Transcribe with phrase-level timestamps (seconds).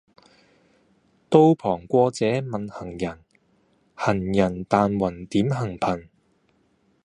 [1.29, 3.23] 道旁過者問行人，
[3.93, 6.07] 行人但云點行頻。